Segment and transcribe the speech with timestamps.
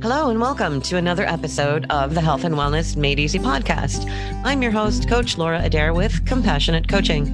[0.00, 4.08] Hello, and welcome to another episode of the Health and Wellness Made Easy podcast.
[4.44, 7.26] I'm your host, Coach Laura Adair with Compassionate Coaching.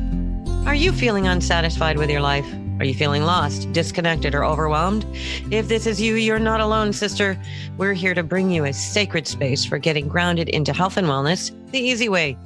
[0.66, 2.46] Are you feeling unsatisfied with your life?
[2.79, 5.04] Are you feeling lost, disconnected, or overwhelmed?
[5.50, 7.38] If this is you, you're not alone, sister.
[7.77, 11.52] We're here to bring you a sacred space for getting grounded into health and wellness
[11.70, 12.38] the easy way.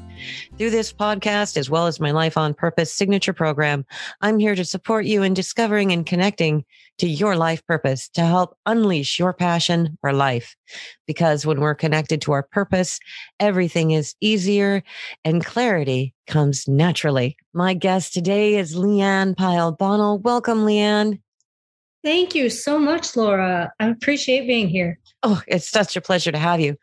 [0.56, 3.86] Through this podcast, as well as my Life on Purpose signature program,
[4.20, 6.64] I'm here to support you in discovering and connecting
[6.98, 10.56] to your life purpose to help unleash your passion for life.
[11.06, 12.98] Because when we're connected to our purpose,
[13.38, 14.82] everything is easier
[15.24, 17.37] and clarity comes naturally.
[17.54, 20.18] My guest today is Lee Ann Pyle Bonnell.
[20.18, 21.20] Welcome, Lee Ann.
[22.08, 23.70] Thank you so much, Laura.
[23.80, 24.98] I appreciate being here.
[25.22, 26.74] Oh, it's such a pleasure to have you.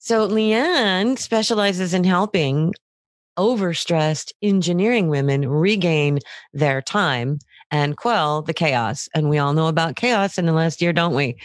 [0.00, 2.74] So, Lee Ann specializes in helping
[3.38, 6.18] overstressed engineering women regain
[6.52, 7.38] their time
[7.70, 9.08] and quell the chaos.
[9.14, 11.36] And we all know about chaos in the last year, don't we?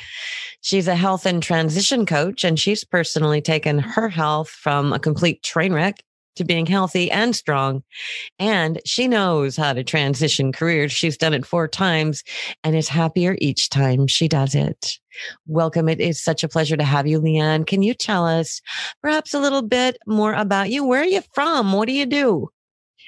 [0.61, 5.43] She's a health and transition coach, and she's personally taken her health from a complete
[5.43, 6.03] train wreck
[6.35, 7.83] to being healthy and strong.
[8.39, 10.91] And she knows how to transition careers.
[10.91, 12.23] She's done it four times
[12.63, 14.97] and is happier each time she does it.
[15.47, 15.89] Welcome.
[15.89, 17.65] It is such a pleasure to have you, Lee Ann.
[17.65, 18.61] Can you tell us
[19.01, 20.85] perhaps a little bit more about you?
[20.85, 21.73] Where are you from?
[21.73, 22.49] What do you do?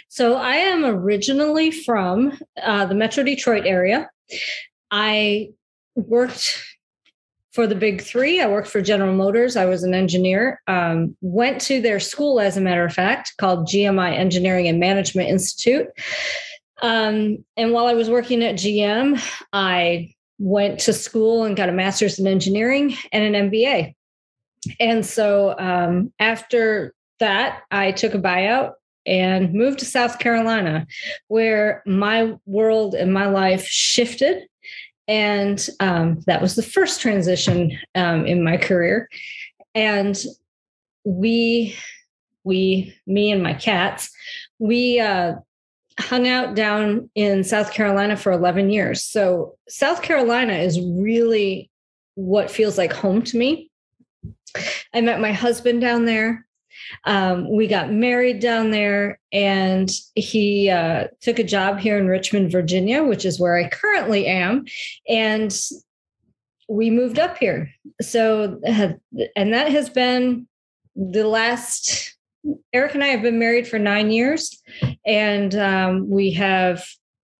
[0.09, 4.11] So, I am originally from uh, the Metro Detroit area.
[4.91, 5.49] I
[5.95, 6.63] worked
[7.53, 8.41] for the big three.
[8.41, 9.55] I worked for General Motors.
[9.55, 10.61] I was an engineer.
[10.67, 15.29] Um, went to their school, as a matter of fact, called GMI Engineering and Management
[15.29, 15.87] Institute.
[16.81, 19.21] Um, and while I was working at GM,
[19.53, 23.93] I went to school and got a master's in engineering and an MBA.
[24.79, 28.73] And so um, after that, I took a buyout
[29.05, 30.87] and moved to South Carolina,
[31.27, 34.47] where my world and my life shifted
[35.07, 39.09] and um, that was the first transition um, in my career.
[39.75, 40.17] And
[41.03, 41.75] we
[42.43, 44.09] we me and my cats
[44.59, 45.35] we uh,
[45.99, 49.03] hung out down in south carolina for 11 years.
[49.03, 51.69] So south carolina is really
[52.15, 53.69] what feels like home to me.
[54.93, 56.45] I met my husband down there
[57.05, 62.51] um, we got married down there, and he uh, took a job here in Richmond,
[62.51, 64.65] Virginia, which is where I currently am.
[65.07, 65.53] And
[66.69, 67.69] we moved up here.
[68.01, 68.59] So,
[69.35, 70.47] and that has been
[70.95, 72.15] the last,
[72.71, 74.61] Eric and I have been married for nine years,
[75.05, 76.85] and um, we have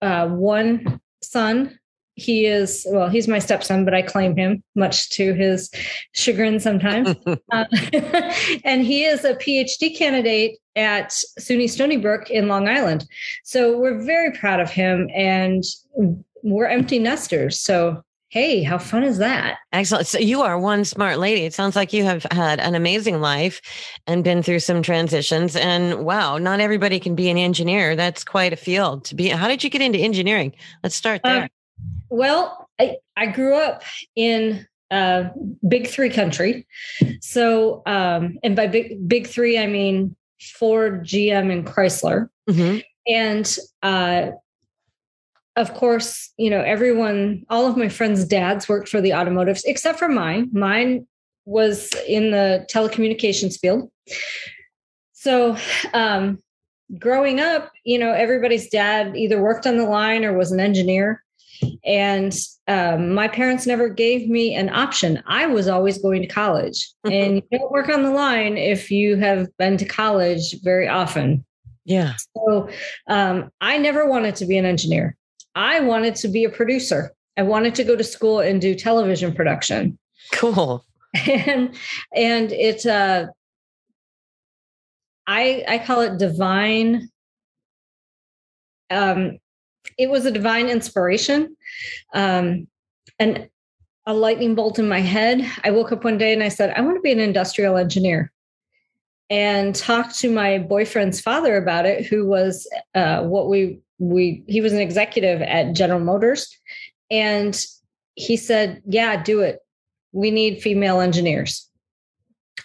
[0.02, 1.80] uh, one son
[2.16, 5.69] he is well he's my stepson but i claim him much to his
[6.13, 7.16] chagrin sometimes.
[7.51, 7.66] Uh,
[8.63, 11.09] and he is a phd candidate at
[11.40, 13.06] suny stony brook in long island.
[13.44, 15.63] So we're very proud of him and
[16.41, 17.59] we're empty nesters.
[17.59, 19.57] So hey how fun is that?
[19.72, 20.07] Excellent.
[20.07, 21.45] So you are one smart lady.
[21.45, 23.62] It sounds like you have had an amazing life
[24.07, 25.56] and been through some transitions.
[25.56, 27.95] And wow not everybody can be an engineer.
[27.95, 29.30] That's quite a field to be.
[29.30, 30.53] How did you get into engineering?
[30.81, 31.50] Let's start uh, there
[32.13, 33.81] well, I, I grew up
[34.16, 35.29] in uh,
[35.68, 36.68] big three country.
[37.22, 42.29] So, um, and by big, big three, I mean Ford, GM, and Chrysler.
[42.47, 42.79] Mm-hmm.
[43.07, 44.31] And uh,
[45.56, 49.97] of course, you know, everyone, all of my friends' dads worked for the automotives, except
[49.97, 50.50] for mine.
[50.53, 51.07] Mine
[51.45, 53.91] was in the telecommunications field.
[55.13, 55.57] So,
[55.95, 56.38] um,
[57.00, 61.23] growing up, you know, everybody's dad either worked on the line or was an engineer.
[61.85, 62.34] And
[62.68, 65.22] um, my parents never gave me an option.
[65.28, 66.90] I was always going to college.
[67.03, 71.46] and you don't work on the line if you have been to college very often.
[71.85, 72.13] Yeah.
[72.35, 72.69] So
[73.07, 75.18] um, I never wanted to be an engineer.
[75.56, 77.12] I wanted to be a producer.
[77.38, 79.97] I wanted to go to school and do television production.
[80.34, 80.85] Cool.
[81.28, 81.75] And
[82.16, 83.28] and it uh
[85.28, 87.09] I I call it divine
[88.90, 89.38] um
[89.98, 91.56] it was a divine inspiration
[92.14, 92.68] um,
[93.20, 93.50] and
[94.06, 95.50] a lightning bolt in my head.
[95.64, 98.31] I woke up one day and I said, I want to be an industrial engineer
[99.30, 104.62] and talked to my boyfriend's father about it, who was uh, what we, we, he
[104.62, 106.56] was an executive at General Motors.
[107.10, 107.60] And
[108.16, 109.60] he said, Yeah, do it.
[110.12, 111.69] We need female engineers.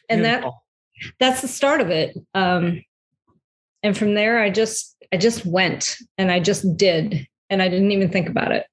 [0.09, 0.63] And Beautiful.
[1.01, 2.19] that, that's the start of it.
[2.35, 2.85] Um,
[3.83, 7.93] and from there, I just I just went and I just did, and I didn't
[7.93, 8.67] even think about it.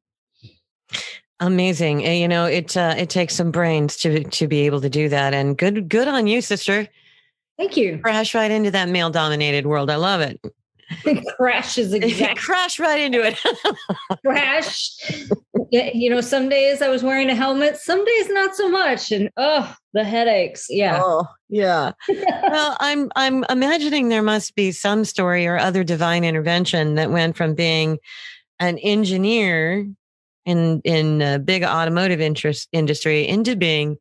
[1.40, 2.02] Amazing.
[2.02, 5.34] You know, it uh, it takes some brains to to be able to do that,
[5.34, 6.88] and good good on you, sister.
[7.58, 8.00] Thank you.
[8.00, 9.90] Crash right into that male dominated world.
[9.90, 10.40] I love it.
[11.38, 13.40] Crash is exactly crash right into it.
[14.26, 14.92] Crash.
[15.72, 19.12] Yeah, you know, some days I was wearing a helmet, some days not so much,
[19.12, 20.68] and oh, the headaches.
[20.70, 21.00] Yeah.
[21.04, 21.94] Oh, yeah.
[22.08, 27.36] well, I'm I'm imagining there must be some story or other divine intervention that went
[27.36, 27.98] from being
[28.60, 29.90] an engineer
[30.46, 33.98] in in a big automotive interest industry into being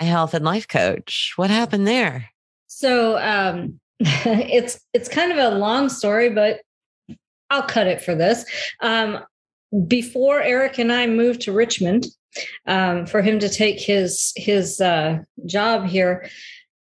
[0.00, 1.32] a health and life coach.
[1.36, 2.28] What happened there?
[2.66, 3.78] So um,
[4.24, 6.60] it's it's kind of a long story, but
[7.50, 8.44] I'll cut it for this.
[8.80, 9.20] Um,
[9.86, 12.06] before Eric and I moved to Richmond
[12.66, 16.28] um, for him to take his his uh, job here,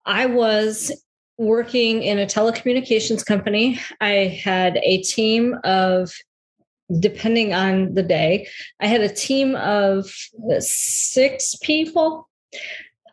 [0.06, 0.91] I was
[1.38, 3.79] working in a telecommunications company.
[4.00, 6.12] I had a team of
[7.00, 8.47] depending on the day.
[8.79, 10.12] I had a team of
[10.59, 12.27] six people.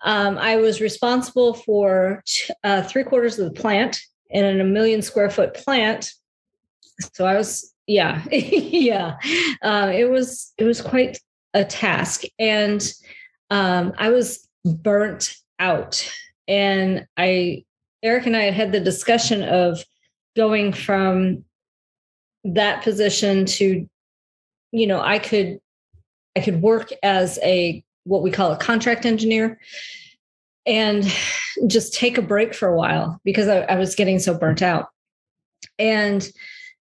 [0.03, 2.23] Um, I was responsible for
[2.65, 4.01] uh, three quarters of the plant
[4.31, 6.13] in a million square foot plant.
[7.15, 9.17] So I was, yeah, yeah.
[9.63, 11.19] Uh, it was it was quite
[11.55, 12.93] a task, and
[13.51, 16.11] um, I was burnt out.
[16.47, 17.65] And I,
[18.03, 19.85] Eric and I had had the discussion of
[20.37, 21.45] going from
[22.45, 23.89] that position to
[24.73, 25.59] you know i could
[26.37, 29.59] i could work as a what we call a contract engineer.
[30.67, 31.05] And
[31.67, 34.89] just take a break for a while because I, I, was getting so burnt out.
[35.79, 36.29] And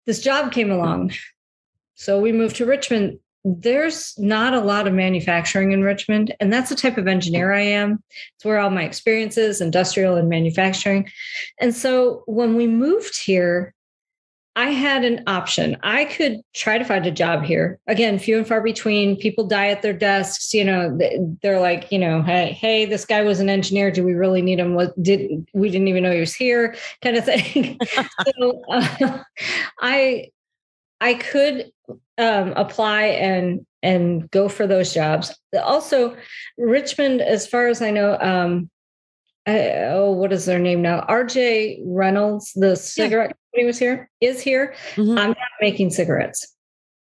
[0.05, 1.11] this job came along.
[1.95, 3.19] So we moved to richmond.
[3.43, 7.59] There's not a lot of manufacturing in richmond and that's the type of engineer i
[7.59, 8.01] am.
[8.35, 11.09] It's where all my experiences, industrial and manufacturing.
[11.59, 13.73] And so when we moved here
[14.55, 15.77] I had an option.
[15.81, 17.79] I could try to find a job here.
[17.87, 19.17] Again, few and far between.
[19.17, 20.53] People die at their desks.
[20.53, 20.97] You know,
[21.41, 23.89] they're like, you know, hey, hey, this guy was an engineer.
[23.89, 24.75] Do we really need him?
[24.75, 26.75] What did we didn't even know he was here?
[27.01, 27.79] Kind of thing.
[28.37, 29.23] so uh,
[29.81, 30.29] I
[31.01, 31.71] I could
[32.17, 35.35] um, apply and and go for those jobs.
[35.61, 36.15] Also,
[36.57, 38.69] Richmond, as far as I know, um,
[39.45, 41.05] I, oh, what is their name now?
[41.09, 43.57] RJ Reynolds, the cigarette yeah.
[43.57, 44.75] company was here, is here.
[44.95, 45.17] Mm-hmm.
[45.17, 46.53] I'm not making cigarettes.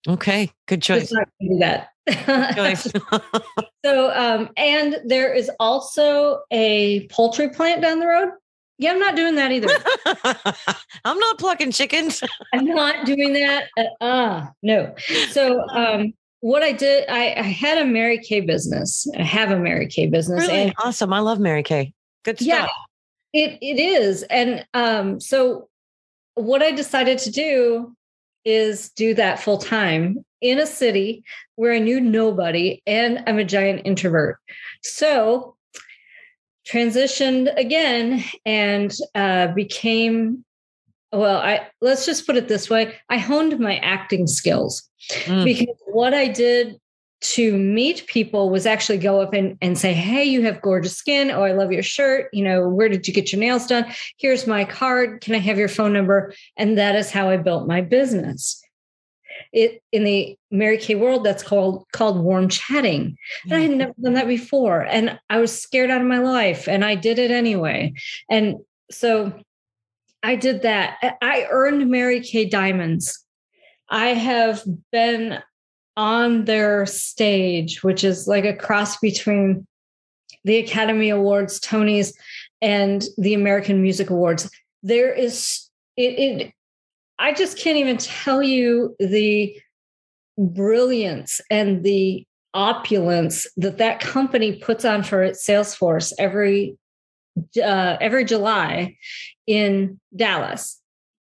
[0.07, 1.11] Okay, good choice.
[1.13, 1.89] not do that.
[3.85, 8.31] so, um, and there is also a poultry plant down the road.
[8.79, 9.69] Yeah, I'm not doing that either.
[11.05, 12.23] I'm not plucking chickens.
[12.53, 13.69] I'm not doing that.
[14.01, 14.95] Uh, no.
[15.31, 19.07] So, um, what I did, I, I, had a Mary Kay business.
[19.19, 20.43] I have a Mary Kay business.
[20.43, 21.13] Really and, awesome.
[21.13, 21.95] I love Mary Kay.
[22.27, 22.47] Good stuff.
[22.49, 22.69] Yeah,
[23.33, 24.25] it it is.
[24.25, 25.69] And um, so
[26.35, 27.97] what I decided to do
[28.45, 31.25] is do that full time in a city
[31.55, 34.39] where I knew nobody and I'm a giant introvert.
[34.83, 35.57] So
[36.69, 40.45] transitioned again and uh, became
[41.13, 44.89] well i let's just put it this way i honed my acting skills
[45.27, 45.45] mm.
[45.45, 46.77] because what i did
[47.21, 51.31] to meet people was actually go up and, and say, Hey, you have gorgeous skin.
[51.31, 52.29] Oh, I love your shirt.
[52.33, 53.87] You know, where did you get your nails done?
[54.19, 55.23] Here's my card.
[55.23, 56.35] Can I have your phone number?
[56.57, 58.63] And that is how I built my business.
[59.53, 63.17] It in the Mary Kay world, that's called called warm chatting.
[63.45, 63.79] And I had mm-hmm.
[63.79, 64.83] never done that before.
[64.83, 66.69] And I was scared out of my life.
[66.69, 67.95] And I did it anyway.
[68.31, 68.57] And
[68.91, 69.33] so
[70.23, 70.99] I did that.
[71.23, 73.25] I earned Mary Kay diamonds.
[73.89, 75.41] I have been
[75.97, 79.67] on their stage, which is like a cross between
[80.45, 82.13] the Academy Awards, Tonys,
[82.63, 84.51] and the American Music Awards.
[84.83, 86.53] There is it, it
[87.19, 89.59] I just can't even tell you the
[90.39, 96.77] brilliance and the opulence that that company puts on for its sales force every
[97.63, 98.97] uh, every July
[99.47, 100.81] in Dallas.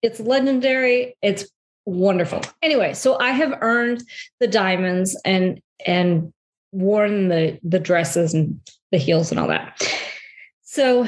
[0.03, 1.17] It's legendary.
[1.23, 1.49] It's
[1.85, 2.43] wonderful.
[2.63, 4.03] Anyway, so I have earned
[4.41, 6.33] the diamonds and and
[6.73, 8.61] worn the the dresses and
[8.91, 9.81] the heels and all that.
[10.63, 11.03] So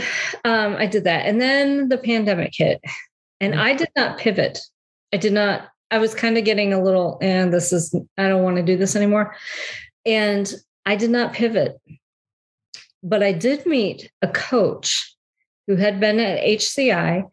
[0.44, 2.82] um, I did that, and then the pandemic hit,
[3.40, 4.58] and I did not pivot.
[5.12, 5.68] I did not.
[5.90, 8.76] I was kind of getting a little, and this is I don't want to do
[8.76, 9.34] this anymore,
[10.04, 10.52] and
[10.84, 11.80] I did not pivot.
[13.02, 15.14] But I did meet a coach
[15.66, 17.24] who had been at HCI,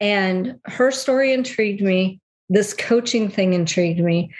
[0.00, 2.20] and her story intrigued me
[2.52, 4.30] this coaching thing intrigued me.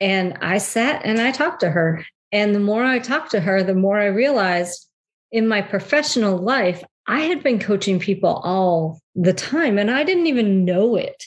[0.00, 2.04] And I sat and I talked to her.
[2.32, 4.88] And the more I talked to her, the more I realized
[5.32, 10.26] in my professional life, I had been coaching people all the time and I didn't
[10.26, 11.24] even know it.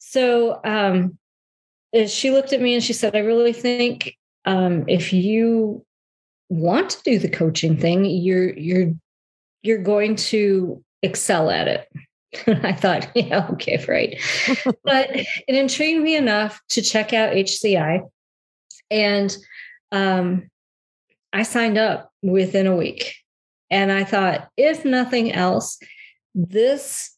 [0.00, 1.18] So um,
[2.06, 5.84] she looked at me and she said, I really think um, if you
[6.48, 8.92] want to do the coaching thing, you're you're
[9.62, 11.88] you're going to excel at it.
[12.46, 14.20] I thought, yeah, okay, right.
[14.84, 18.08] but it intrigued me enough to check out HCI.
[18.90, 19.36] And
[19.92, 20.48] um,
[21.32, 23.14] I signed up within a week.
[23.70, 25.78] And I thought, if nothing else,
[26.34, 27.14] this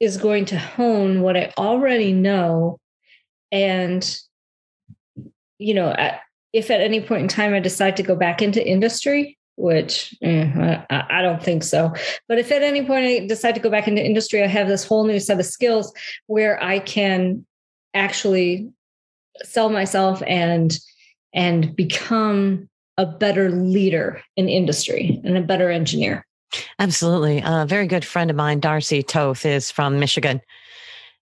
[0.00, 2.78] is going to hone what I already know.
[3.52, 4.18] And,
[5.58, 5.94] you know,
[6.52, 10.84] if at any point in time I decide to go back into industry, which eh,
[10.90, 11.92] I, I, don't think so.
[12.28, 14.84] But if at any point I decide to go back into industry, I have this
[14.84, 15.92] whole new set of skills
[16.26, 17.44] where I can
[17.94, 18.68] actually
[19.42, 20.78] sell myself and
[21.32, 26.26] and become a better leader in industry and a better engineer.
[26.78, 27.42] Absolutely.
[27.44, 30.40] A very good friend of mine, Darcy Toth, is from Michigan.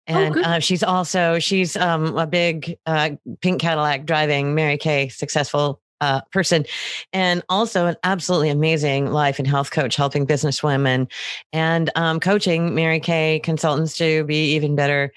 [0.07, 3.11] Oh, and oh, uh, she's also she's um, a big uh,
[3.41, 6.65] pink Cadillac driving Mary Kay successful uh, person,
[7.13, 11.09] and also an absolutely amazing life and health coach, helping business women
[11.53, 15.13] and um, coaching Mary Kay consultants to be even better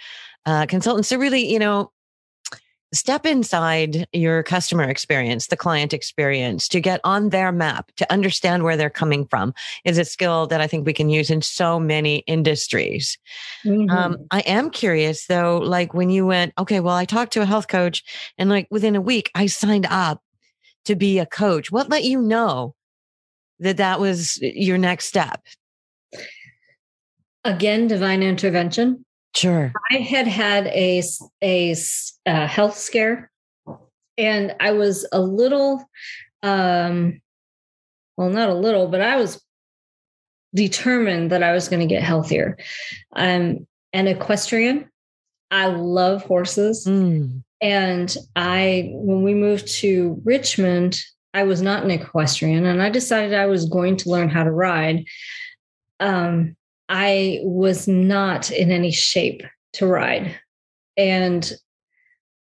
[0.46, 1.92] uh, consultants to really, you know,
[2.94, 8.64] step inside your customer experience, the client experience, to get on their map, to understand
[8.64, 9.54] where they're coming from
[9.84, 13.18] is a skill that I think we can use in so many industries.
[13.66, 13.90] Um, mm-hmm.
[13.90, 17.46] Um, I am curious though, like when you went, okay, well, I talked to a
[17.46, 18.04] health coach
[18.38, 20.22] and like within a week, I signed up
[20.88, 21.72] to be a coach.
[21.72, 22.75] What let you know
[23.60, 25.46] that that was your next step?
[27.44, 29.06] Again, divine intervention.
[29.36, 29.72] Sure.
[29.91, 31.03] I had had a,
[31.44, 31.75] a,
[32.25, 33.32] a health scare
[34.17, 35.84] and I was a little,
[36.41, 37.22] um,
[38.17, 39.41] well, not a little, but I was
[40.56, 42.58] determined that I was going to get healthier.
[43.13, 44.89] I'm an equestrian.
[45.51, 46.86] I love horses.
[46.86, 47.44] Mm.
[47.62, 51.00] And I, when we moved to Richmond,
[51.34, 54.51] I was not an equestrian and I decided I was going to learn how to
[54.51, 55.06] ride.
[56.00, 56.56] Um,
[56.89, 60.39] I was not in any shape to ride.
[60.96, 61.51] And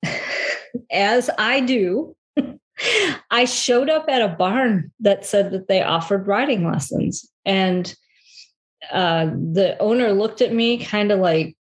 [0.90, 2.16] as I do,
[3.30, 7.28] I showed up at a barn that said that they offered riding lessons.
[7.44, 7.94] And
[8.90, 11.56] uh, the owner looked at me kind of like,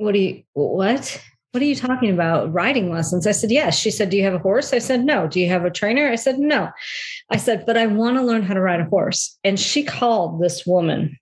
[0.00, 1.22] what do you, what?
[1.52, 2.52] What are you talking about?
[2.52, 3.26] Riding lessons?
[3.26, 3.78] I said, yes.
[3.78, 4.72] She said, do you have a horse?
[4.72, 5.26] I said, no.
[5.26, 6.08] Do you have a trainer?
[6.08, 6.70] I said, no.
[7.28, 9.36] I said, but I want to learn how to ride a horse.
[9.44, 11.18] And she called this woman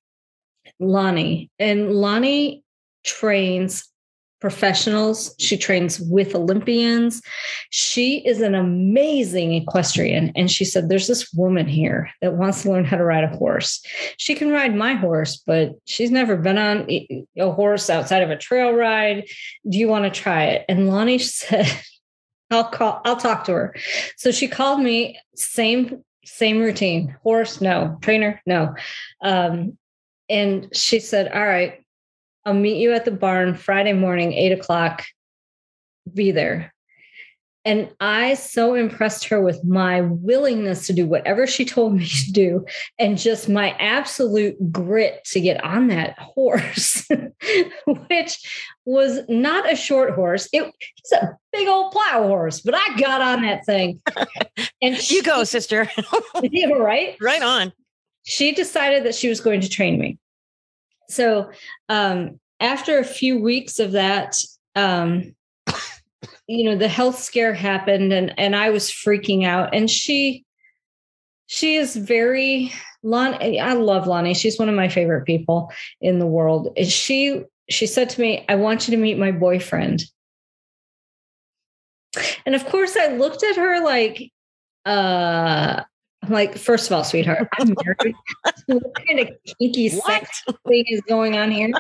[0.79, 1.51] Lonnie.
[1.59, 2.63] And Lonnie
[3.05, 3.88] trains
[4.41, 5.35] professionals.
[5.39, 7.21] She trains with Olympians.
[7.71, 10.33] She is an amazing equestrian.
[10.37, 13.37] And she said, There's this woman here that wants to learn how to ride a
[13.37, 13.83] horse.
[14.17, 18.37] She can ride my horse, but she's never been on a horse outside of a
[18.37, 19.25] trail ride.
[19.69, 20.65] Do you want to try it?
[20.69, 21.71] And Lonnie said,
[22.51, 23.75] I'll call, I'll talk to her.
[24.17, 27.17] So she called me, same, same routine.
[27.23, 27.99] Horse, no.
[28.01, 28.75] Trainer, no.
[29.23, 29.77] Um,
[30.29, 31.85] and she said, All right,
[32.49, 35.05] I'll meet you at the barn Friday morning, eight o'clock.
[36.15, 36.73] Be there.
[37.67, 42.33] And I so impressed her with my willingness to do whatever she told me to
[42.33, 42.65] do
[42.99, 47.07] and just my absolute grit to get on that horse,
[47.87, 50.49] which was not a short horse.
[50.51, 54.01] It was a big old plow horse, but I got on that thing.
[54.81, 55.91] And she, you go, sister.
[56.79, 57.17] right?
[57.21, 57.73] Right on
[58.29, 60.19] she decided that she was going to train me.
[61.09, 61.51] So
[61.89, 64.37] um, after a few weeks of that,
[64.75, 65.35] um,
[66.47, 69.75] you know, the health scare happened, and and I was freaking out.
[69.75, 70.45] And she,
[71.47, 72.73] she is very
[73.03, 73.61] Lonnie.
[73.61, 74.35] I love Lonnie.
[74.35, 76.73] She's one of my favorite people in the world.
[76.77, 80.05] And she she said to me, "I want you to meet my boyfriend."
[82.47, 84.33] And of course, I looked at her like,
[84.87, 85.83] uh,
[86.23, 88.15] I'm like, first of all, sweetheart, I'm married.
[88.67, 91.71] what kind of kinky sex thing is going on here?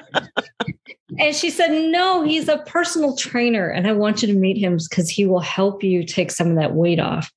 [1.18, 4.78] and she said, No, he's a personal trainer, and I want you to meet him
[4.78, 7.30] because he will help you take some of that weight off.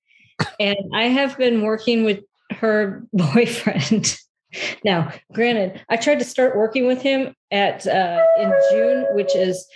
[0.59, 2.19] And I have been working with
[2.51, 4.17] her boyfriend.
[4.83, 9.67] now, granted, I tried to start working with him at uh, in June, which is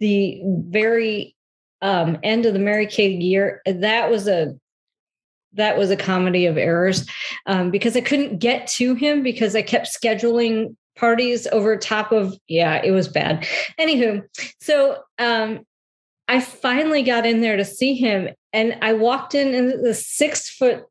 [0.00, 1.36] the very
[1.82, 3.62] um, end of the Mary Kay year.
[3.66, 4.54] That was a
[5.54, 7.08] that was a comedy of errors
[7.46, 12.36] um, because I couldn't get to him because I kept scheduling parties over top of
[12.46, 13.46] yeah it was bad.
[13.78, 14.22] Anywho
[14.60, 15.60] so um
[16.28, 20.50] i finally got in there to see him and i walked in and the six
[20.50, 20.84] foot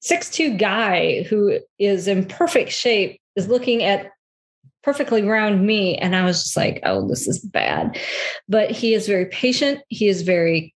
[0.00, 4.10] six two guy who is in perfect shape is looking at
[4.82, 7.98] perfectly round me and i was just like oh this is bad.
[8.48, 9.80] But he is very patient.
[9.88, 10.74] He is very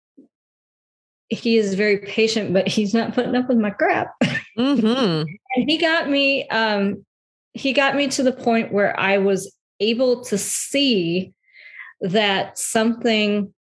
[1.30, 4.14] he is very patient, but he's not putting up with my crap.
[4.58, 5.24] Mm-hmm.
[5.56, 7.06] and he got me, um,
[7.54, 11.32] he got me to the point where I was able to see
[12.02, 13.54] that something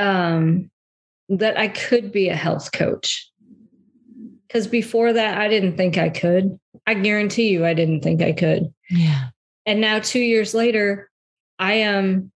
[0.00, 0.68] um,
[1.28, 3.30] that I could be a health coach.
[4.48, 6.58] Because before that, I didn't think I could.
[6.86, 8.72] I guarantee you, I didn't think I could.
[8.90, 9.26] Yeah.
[9.66, 11.10] And now, two years later,
[11.58, 12.30] I am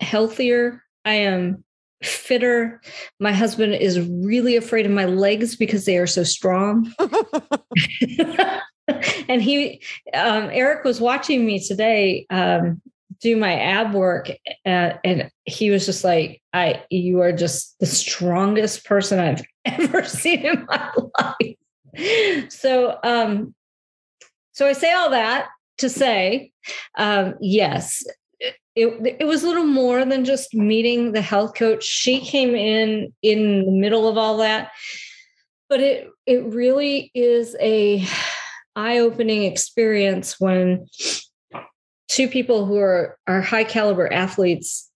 [0.00, 0.82] healthier.
[1.04, 1.64] I am
[2.02, 2.80] fitter.
[3.20, 6.92] My husband is really afraid of my legs because they are so strong.
[9.28, 9.82] and he,
[10.14, 12.80] um, Eric was watching me today um,
[13.20, 14.30] do my ab work,
[14.66, 20.04] uh, and he was just like, "I, you are just the strongest person I've ever
[20.04, 23.54] seen in my life." So, um,
[24.52, 26.52] so I say all that to say,
[26.98, 28.04] um, yes,
[28.74, 31.84] it, it was a little more than just meeting the health coach.
[31.84, 34.70] She came in in the middle of all that,
[35.68, 38.06] but it it really is a
[38.76, 40.86] eye opening experience when
[42.08, 44.90] two people who are are high caliber athletes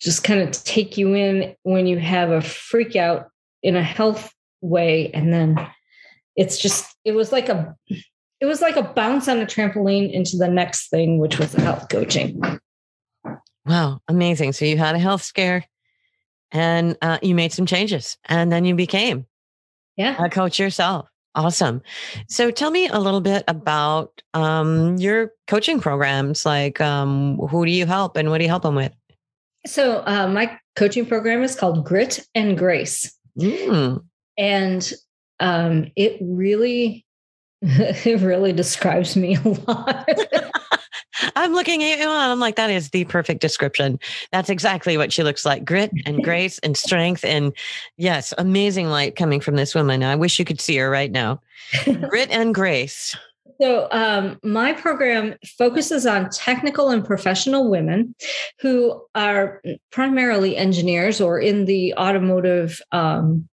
[0.00, 3.28] just kind of take you in when you have a freak out
[3.62, 5.56] in a health way, and then
[6.36, 7.76] it's just it was like a
[8.42, 11.88] it was like a bounce on a trampoline into the next thing, which was health
[11.88, 12.42] coaching.
[13.64, 14.52] Wow, amazing.
[14.52, 15.64] So you had a health scare
[16.50, 19.26] and uh, you made some changes and then you became
[19.96, 20.20] yeah.
[20.20, 21.06] a coach yourself.
[21.36, 21.82] Awesome.
[22.26, 26.44] So tell me a little bit about um, your coaching programs.
[26.44, 28.92] Like, um, who do you help and what do you help them with?
[29.66, 33.16] So, uh, my coaching program is called Grit and Grace.
[33.38, 34.02] Mm.
[34.36, 34.92] And
[35.38, 37.06] um, it really,
[38.04, 40.08] it really describes me a lot.
[41.36, 44.00] I'm looking at you and I'm like, that is the perfect description.
[44.32, 47.24] That's exactly what she looks like grit and grace and strength.
[47.24, 47.52] And
[47.96, 50.02] yes, amazing light coming from this woman.
[50.02, 51.40] I wish you could see her right now.
[52.08, 53.16] grit and grace.
[53.60, 58.16] So, um, my program focuses on technical and professional women
[58.60, 63.48] who are primarily engineers or in the automotive um,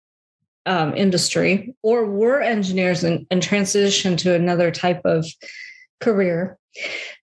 [0.65, 5.25] um, industry, or were engineers and, and transitioned to another type of
[5.99, 6.57] career.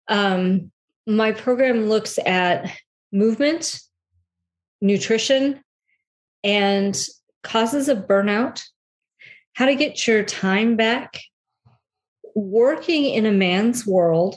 [0.09, 0.71] Um,
[1.07, 2.71] my program looks at
[3.13, 3.81] movement,
[4.81, 5.61] nutrition,
[6.43, 6.99] and
[7.43, 8.63] causes of burnout,
[9.55, 11.21] how to get your time back,
[12.35, 14.37] working in a man's world,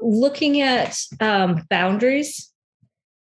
[0.00, 2.52] looking at um, boundaries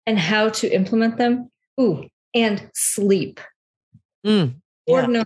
[0.05, 1.49] and how to implement them.
[1.79, 3.39] Ooh, and sleep.
[4.25, 5.23] Mm, yeah.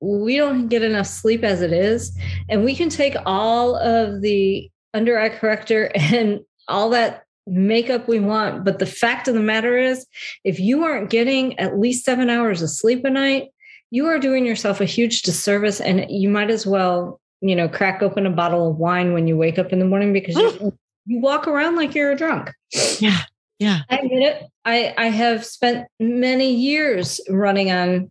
[0.00, 2.16] we don't get enough sleep as it is.
[2.48, 8.20] And we can take all of the under eye corrector and all that makeup we
[8.20, 8.64] want.
[8.64, 10.06] But the fact of the matter is,
[10.44, 13.50] if you aren't getting at least seven hours of sleep a night,
[13.90, 15.80] you are doing yourself a huge disservice.
[15.80, 19.36] And you might as well, you know, crack open a bottle of wine when you
[19.36, 22.52] wake up in the morning because you, you walk around like you're a drunk.
[22.98, 23.20] Yeah.
[23.58, 23.80] Yeah.
[23.88, 24.42] I admit it.
[24.64, 28.10] I, I have spent many years running on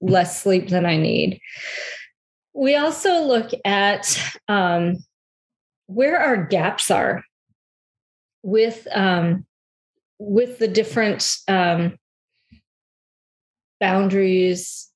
[0.00, 1.40] less sleep than I need.
[2.54, 4.98] We also look at um,
[5.86, 7.22] where our gaps are
[8.42, 9.46] with um,
[10.18, 11.96] with the different um,
[13.80, 14.90] boundaries,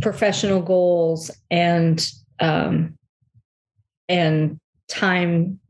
[0.00, 2.06] professional goals, and
[2.40, 2.96] um,
[4.08, 5.60] and time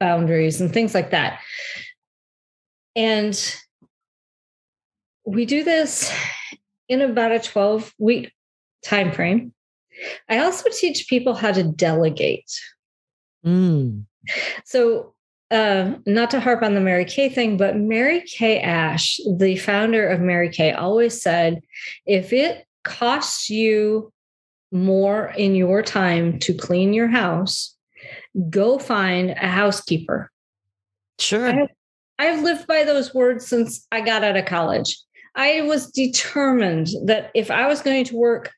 [0.00, 1.40] boundaries and things like that.
[2.94, 3.56] And
[5.24, 6.12] we do this
[6.88, 8.32] in about a 12 week
[8.84, 9.52] time frame.
[10.28, 12.50] I also teach people how to delegate.
[13.44, 14.04] Mm.
[14.64, 15.14] So,
[15.50, 20.08] uh, not to harp on the Mary Kay thing, but Mary Kay Ash, the founder
[20.08, 21.60] of Mary Kay, always said
[22.06, 24.12] if it costs you
[24.72, 27.76] more in your time to clean your house,
[28.48, 30.30] go find a housekeeper.
[31.18, 31.46] Sure.
[31.46, 31.68] I have,
[32.22, 34.96] I've lived by those words since I got out of college.
[35.34, 38.52] I was determined that if I was going to work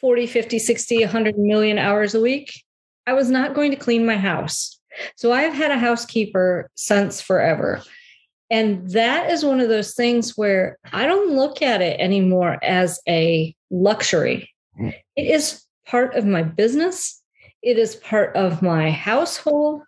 [0.00, 2.52] 40, 50, 60, 100 million hours a week,
[3.08, 4.78] I was not going to clean my house.
[5.16, 7.82] So I've had a housekeeper since forever.
[8.48, 13.00] And that is one of those things where I don't look at it anymore as
[13.08, 14.48] a luxury.
[14.78, 17.20] It is part of my business,
[17.60, 19.82] it is part of my household,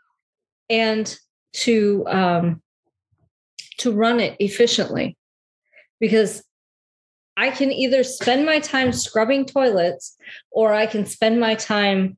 [0.68, 1.16] and
[1.52, 2.62] to um,
[3.82, 5.16] to run it efficiently
[6.00, 6.42] because
[7.36, 10.16] I can either spend my time scrubbing toilets
[10.50, 12.16] or I can spend my time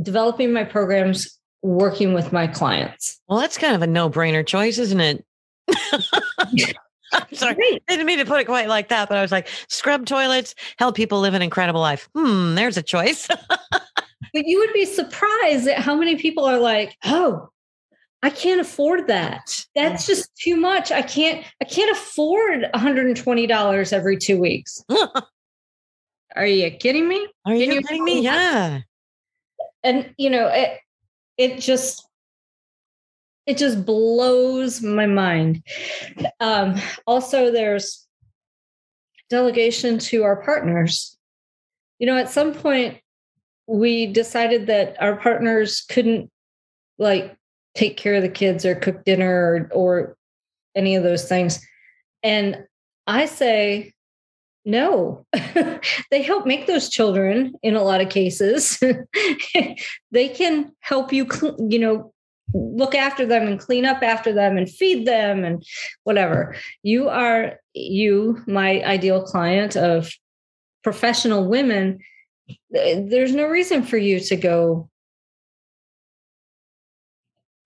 [0.00, 3.20] developing my programs, working with my clients.
[3.28, 5.24] Well, that's kind of a no brainer choice, isn't it?
[7.12, 7.56] I'm sorry.
[7.58, 10.54] I didn't mean to put it quite like that, but I was like, scrub toilets,
[10.78, 12.08] help people live an incredible life.
[12.14, 13.28] Hmm, there's a choice.
[13.70, 13.80] but
[14.32, 17.50] you would be surprised at how many people are like, oh,
[18.22, 19.66] I can't afford that.
[19.74, 20.90] That's just too much.
[20.90, 24.84] I can't I can't afford $120 every 2 weeks.
[26.36, 27.26] Are you kidding me?
[27.44, 28.20] Are you, you kidding me?
[28.20, 28.80] Yeah.
[29.82, 30.80] And you know, it
[31.38, 32.06] it just
[33.46, 35.62] it just blows my mind.
[36.40, 36.74] Um,
[37.06, 38.06] also, there's
[39.30, 41.16] delegation to our partners.
[41.98, 42.98] You know, at some point,
[43.66, 46.30] we decided that our partners couldn't
[46.98, 47.35] like
[47.76, 50.16] take care of the kids or cook dinner or, or
[50.74, 51.64] any of those things.
[52.22, 52.64] And
[53.06, 53.92] I say,
[54.64, 55.24] no,
[56.10, 58.82] they help make those children in a lot of cases.
[60.10, 62.12] they can help you, you know,
[62.52, 65.64] look after them and clean up after them and feed them and
[66.04, 66.56] whatever.
[66.82, 70.10] You are, you, my ideal client of
[70.82, 72.00] professional women,
[72.70, 74.88] there's no reason for you to go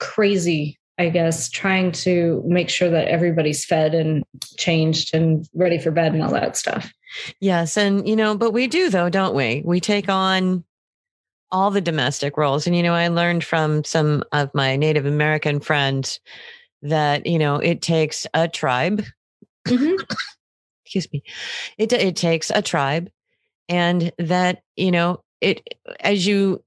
[0.00, 4.22] crazy I guess, trying to make sure that everybody's fed and
[4.58, 6.92] changed and ready for bed and all that stuff.
[7.40, 7.78] Yes.
[7.78, 9.62] And, you know, but we do, though, don't we?
[9.64, 10.62] We take on
[11.50, 12.66] all the domestic roles.
[12.66, 16.20] And, you know, I learned from some of my Native American friends
[16.82, 19.02] that, you know, it takes a tribe.
[19.66, 20.02] Mm-hmm.
[20.84, 21.22] Excuse me.
[21.78, 23.08] It, it takes a tribe
[23.70, 25.66] and that, you know, it,
[26.00, 26.62] as you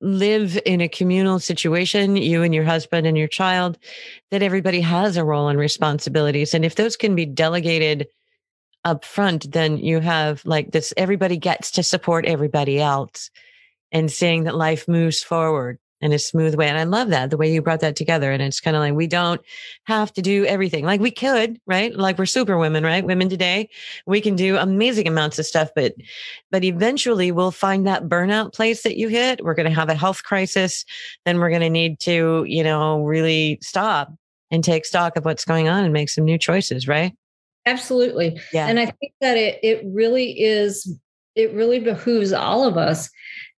[0.00, 3.78] live in a communal situation, you and your husband and your child,
[4.30, 6.54] that everybody has a role and responsibilities.
[6.54, 8.06] And if those can be delegated
[8.84, 13.30] up front, then you have like this everybody gets to support everybody else
[13.90, 16.68] and seeing that life moves forward in a smooth way.
[16.68, 18.30] And I love that the way you brought that together.
[18.30, 19.40] And it's kind of like we don't
[19.84, 21.94] have to do everything like we could, right?
[21.94, 23.04] Like we're super women, right?
[23.04, 23.70] Women today,
[24.06, 25.94] we can do amazing amounts of stuff, but
[26.50, 29.42] but eventually we'll find that burnout place that you hit.
[29.42, 30.84] We're going to have a health crisis.
[31.24, 34.12] Then we're going to need to, you know, really stop
[34.50, 37.12] and take stock of what's going on and make some new choices, right?
[37.64, 38.40] Absolutely.
[38.52, 38.68] Yeah.
[38.68, 40.98] And I think that it it really is
[41.34, 43.10] it really behooves all of us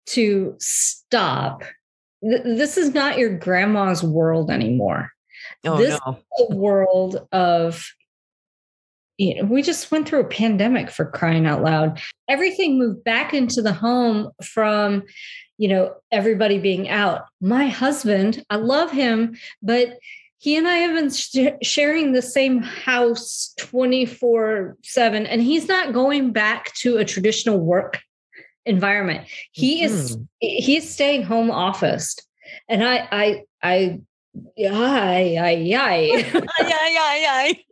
[0.06, 1.62] to stop
[2.22, 5.10] this is not your grandma's world anymore.
[5.64, 6.12] Oh, this no.
[6.12, 7.84] is a world of
[9.18, 12.00] you know, we just went through a pandemic for crying out loud.
[12.28, 15.02] Everything moved back into the home from,
[15.58, 17.22] you know, everybody being out.
[17.40, 19.98] My husband, I love him, but
[20.38, 25.92] he and I have been sh- sharing the same house 24 7, and he's not
[25.92, 28.00] going back to a traditional work
[28.68, 29.26] environment.
[29.52, 29.94] He mm-hmm.
[29.94, 32.16] is he's staying home office.
[32.68, 34.00] And I I I
[34.56, 36.06] Yay, yay, yay.
[36.32, 37.64] yay, yay,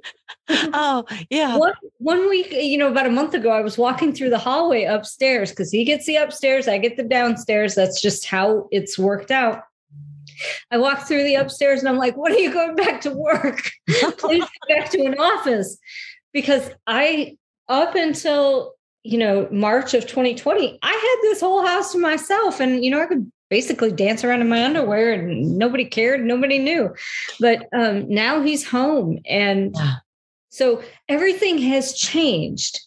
[0.48, 1.56] Oh, yeah.
[1.56, 4.84] One, one week, you know, about a month ago, I was walking through the hallway
[4.84, 7.74] upstairs because he gets the upstairs, I get the downstairs.
[7.74, 9.62] That's just how it's worked out.
[10.70, 13.70] I walk through the upstairs and I'm like, what are you going back to work?
[14.18, 15.78] Please go back to an office.
[16.32, 17.36] Because I,
[17.68, 18.74] up until
[19.06, 22.60] you know, March of 2020, I had this whole house to myself.
[22.60, 26.58] And, you know, I could basically dance around in my underwear and nobody cared, nobody
[26.58, 26.94] knew.
[27.40, 29.18] But um, now he's home.
[29.26, 29.94] And yeah.
[30.48, 32.80] so everything has changed.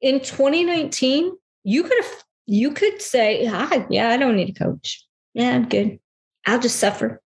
[0.00, 1.32] In 2019,
[1.64, 5.06] you could have you could say, ah, yeah, I don't need a coach.
[5.32, 5.98] Yeah, I'm good.
[6.46, 7.22] I'll just suffer.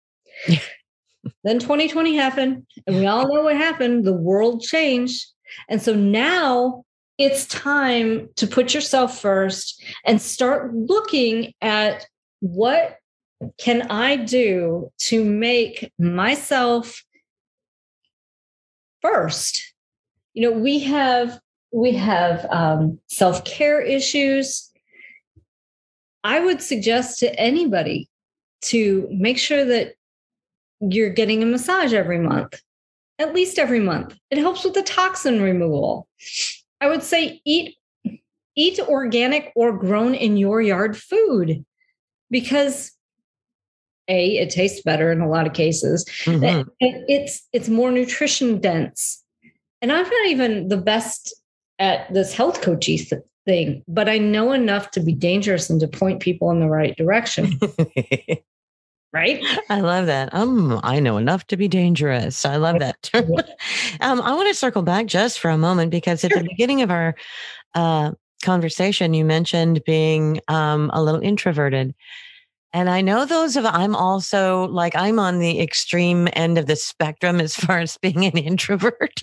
[1.43, 4.05] then 2020 happened, and we all know what happened.
[4.05, 5.25] The world changed.
[5.69, 6.84] And so now
[7.17, 12.05] it's time to put yourself first and start looking at
[12.39, 12.97] what
[13.57, 17.03] can I do to make myself
[19.01, 19.73] first?
[20.33, 21.39] You know, we have
[21.71, 24.71] we have um, self care issues.
[26.23, 28.09] I would suggest to anybody
[28.63, 29.93] to make sure that
[30.79, 32.59] you're getting a massage every month,
[33.19, 34.17] at least every month.
[34.31, 36.07] It helps with the toxin removal.
[36.81, 37.75] I would say eat
[38.55, 41.65] eat organic or grown in your yard food
[42.29, 42.91] because
[44.07, 46.05] a it tastes better in a lot of cases.
[46.23, 46.69] Mm-hmm.
[46.79, 49.23] it's it's more nutrition dense.
[49.81, 51.35] And i'm not even the best
[51.79, 52.97] at this health coachy
[53.45, 56.95] thing but i know enough to be dangerous and to point people in the right
[56.97, 57.59] direction
[59.15, 59.41] right?
[59.69, 60.33] I love that.
[60.33, 62.45] Um, I know enough to be dangerous.
[62.45, 63.09] I love that.
[64.01, 66.91] um, I want to circle back just for a moment because at the beginning of
[66.91, 67.15] our
[67.75, 68.11] uh,
[68.43, 71.95] conversation, you mentioned being um, a little introverted.
[72.73, 76.75] And I know those of I'm also like I'm on the extreme end of the
[76.75, 79.21] spectrum as far as being an introvert.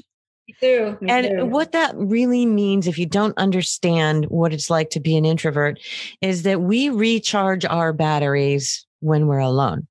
[0.49, 0.97] Me too.
[1.03, 1.45] Me and too.
[1.45, 5.79] what that really means, if you don't understand what it's like to be an introvert,
[6.23, 9.87] is that we recharge our batteries when we're alone.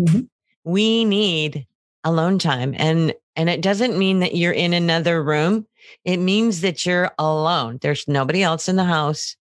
[0.00, 0.20] Mm-hmm.
[0.64, 1.66] we need
[2.04, 2.74] alone time.
[2.76, 5.66] And and it doesn't mean that you're in another room.
[6.04, 7.78] It means that you're alone.
[7.80, 9.36] There's nobody else in the house.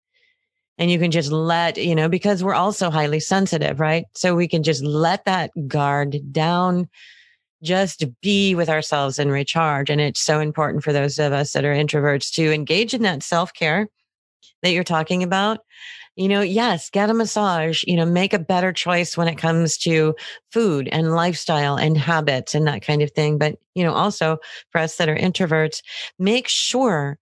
[0.78, 4.06] And you can just let, you know, because we're also highly sensitive, right?
[4.14, 6.90] So we can just let that guard down,
[7.62, 9.90] just be with ourselves and recharge.
[9.90, 13.24] And it's so important for those of us that are introverts to engage in that
[13.24, 13.88] self care
[14.64, 15.60] that you're talking about
[16.22, 19.78] you know, yes, get a massage, you know, make a better choice when it comes
[19.80, 20.16] to
[20.52, 23.38] food and lifestyle and habits and that kind of thing.
[23.38, 24.38] But, you know, also
[24.70, 25.82] for us that are introverts,
[26.20, 27.18] make sure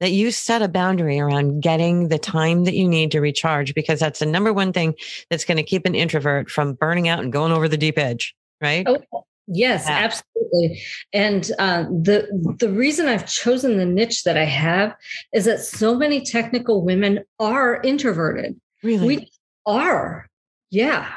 [0.00, 4.00] that you set a boundary around getting the time that you need to recharge because
[4.00, 4.94] that's the number one thing
[5.28, 8.34] that's going to keep an introvert from burning out and going over the deep edge,
[8.62, 8.86] right?
[8.88, 9.98] Oh, Yes, yeah.
[10.04, 10.82] absolutely.
[11.12, 14.94] And uh, the the reason I've chosen the niche that I have
[15.32, 18.60] is that so many technical women are introverted.
[18.82, 19.30] Really, we
[19.64, 20.28] are.
[20.70, 21.10] Yeah.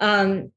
[0.00, 0.50] Um,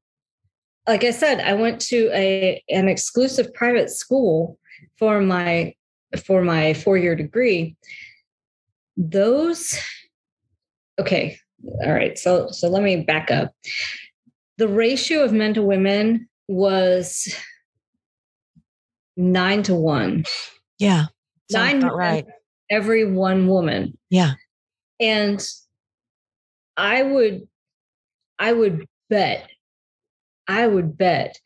[0.88, 4.58] like I said, I went to a an exclusive private school
[4.98, 5.74] for my
[6.26, 7.76] for my four year degree.
[8.96, 9.78] Those,
[10.98, 11.38] okay,
[11.84, 12.18] all right.
[12.18, 13.54] So so let me back up.
[14.58, 17.34] The ratio of men to women was
[19.16, 20.24] nine to one.
[20.78, 21.06] Yeah.
[21.50, 22.26] Nine right.
[22.70, 23.96] Every one woman.
[24.10, 24.34] Yeah.
[25.00, 25.44] And
[26.76, 27.42] I would
[28.38, 29.48] I would bet,
[30.48, 31.38] I would bet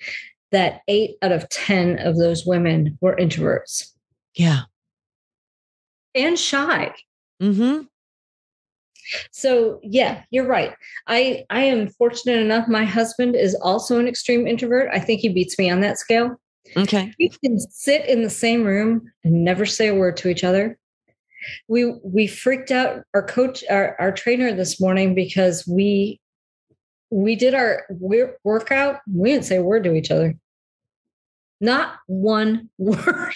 [0.50, 3.90] that eight out of 10 of those women were introverts.
[4.34, 4.62] Yeah.
[6.14, 6.94] And shy.
[7.42, 7.82] Mm-hmm.
[9.32, 10.74] So yeah, you're right.
[11.06, 12.68] I I am fortunate enough.
[12.68, 14.88] My husband is also an extreme introvert.
[14.92, 16.38] I think he beats me on that scale.
[16.76, 17.12] Okay.
[17.18, 20.78] We can sit in the same room and never say a word to each other.
[21.68, 26.20] We we freaked out our coach, our, our trainer this morning because we
[27.10, 29.00] we did our workout.
[29.12, 30.34] We didn't say a word to each other.
[31.60, 33.34] Not one word.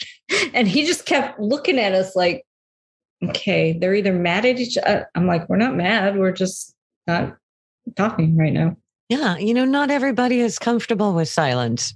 [0.54, 2.44] And he just kept looking at us like,
[3.24, 5.08] okay, they're either mad at each other.
[5.14, 6.18] I'm like, we're not mad.
[6.18, 6.74] We're just
[7.06, 7.36] not
[7.96, 8.76] talking right now.
[9.08, 9.36] Yeah.
[9.36, 11.94] You know, not everybody is comfortable with silence.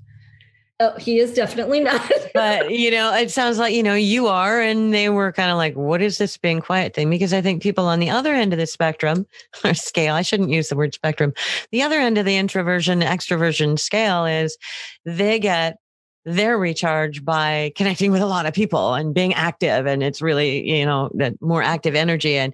[0.79, 2.11] Oh, he is definitely not.
[2.35, 4.61] but, you know, it sounds like, you know, you are.
[4.61, 7.09] And they were kind of like, what is this being quiet thing?
[7.09, 9.27] Because I think people on the other end of the spectrum
[9.65, 11.33] or scale, I shouldn't use the word spectrum,
[11.73, 14.59] the other end of the introversion, extroversion scale is
[15.07, 15.79] they get
[16.27, 20.69] their recharge by connecting with a lot of people and being active and it's really
[20.69, 22.53] you know that more active energy and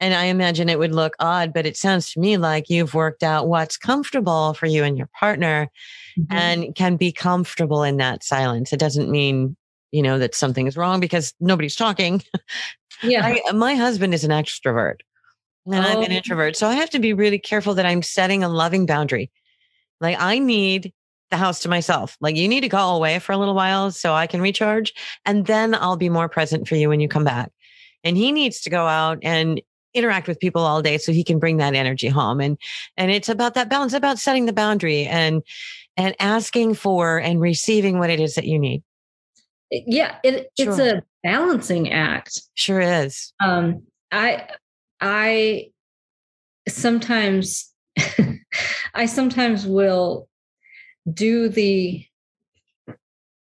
[0.00, 3.22] and i imagine it would look odd but it sounds to me like you've worked
[3.22, 5.70] out what's comfortable for you and your partner
[6.18, 6.34] mm-hmm.
[6.34, 9.54] and can be comfortable in that silence it doesn't mean
[9.92, 12.22] you know that something is wrong because nobody's talking
[13.02, 15.00] yeah I, my husband is an extrovert
[15.66, 15.88] and oh.
[15.88, 16.14] i'm an oh.
[16.14, 19.30] introvert so i have to be really careful that i'm setting a loving boundary
[20.00, 20.94] like i need
[21.30, 22.16] the house to myself.
[22.20, 24.92] Like you need to go away for a little while so I can recharge
[25.24, 27.50] and then I'll be more present for you when you come back.
[28.04, 29.60] And he needs to go out and
[29.94, 32.40] interact with people all day so he can bring that energy home.
[32.40, 32.58] And
[32.96, 35.42] and it's about that balance, about setting the boundary and
[35.96, 38.82] and asking for and receiving what it is that you need.
[39.70, 40.70] Yeah, it, sure.
[40.70, 42.40] it's a balancing act.
[42.54, 43.32] Sure is.
[43.40, 44.48] Um I
[45.00, 45.70] I
[46.68, 47.72] sometimes
[48.94, 50.28] I sometimes will
[51.12, 52.04] do the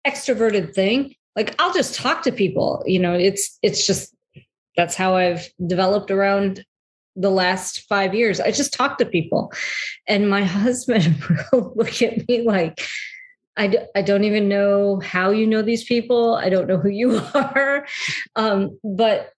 [0.06, 1.16] extroverted thing.
[1.36, 4.16] Like i'll just talk to people you know it's it's just
[4.78, 6.64] that's how i've developed around
[7.16, 8.40] the last five years.
[8.40, 9.52] I just talk to people.
[10.08, 11.16] And my husband
[11.52, 12.82] will look at me like
[13.56, 16.36] I d- I don't even know how you know these people.
[16.36, 17.86] I don't know who you are.
[18.36, 19.32] Um, but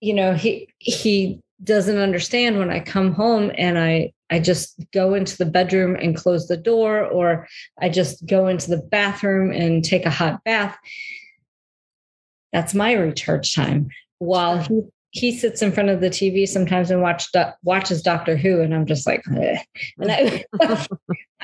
[0.00, 5.14] you know he he doesn't understand when i come home and i I just go
[5.14, 7.48] into the bedroom and close the door, or
[7.80, 10.76] I just go into the bathroom and take a hot bath.
[12.52, 13.88] That's my recharge time.
[14.18, 17.28] While he, he sits in front of the TV sometimes and watch
[17.62, 19.58] watches Doctor Who, and I'm just like, Ugh.
[19.98, 20.44] and I,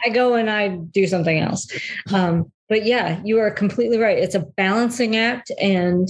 [0.05, 1.69] I go and I do something else.
[2.13, 4.19] Um, but yeah, you are completely right.
[4.19, 6.09] It's a balancing act, and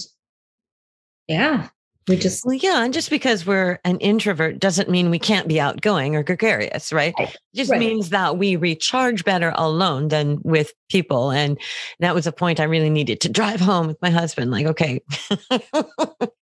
[1.29, 1.69] yeah,
[2.07, 5.59] we just well, yeah, and just because we're an introvert doesn't mean we can't be
[5.59, 7.15] outgoing or gregarious, right?
[7.19, 7.81] It just right.
[7.81, 11.31] means that we recharge better alone than with people.
[11.31, 11.59] And
[12.01, 14.51] that was a point I really needed to drive home with my husband.
[14.51, 15.01] Like, okay.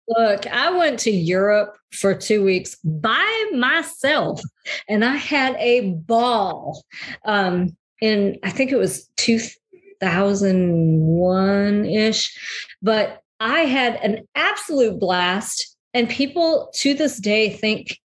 [0.07, 4.41] Look, I went to Europe for two weeks by myself
[4.89, 6.83] and I had a ball.
[7.25, 12.35] Um, in I think it was 2001 ish,
[12.81, 15.75] but I had an absolute blast.
[15.93, 17.99] And people to this day think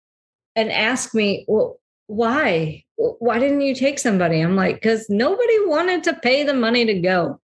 [0.55, 2.83] and ask me, well, why?
[2.95, 4.39] Why didn't you take somebody?
[4.39, 7.39] I'm like, because nobody wanted to pay the money to go.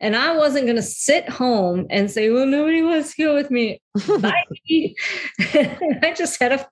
[0.00, 3.50] And I wasn't going to sit home and say, well, nobody wants to go with
[3.50, 3.80] me.
[4.18, 6.66] I just had a